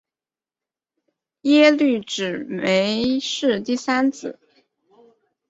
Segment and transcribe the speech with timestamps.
[1.41, 4.39] 耶律只没是第三子。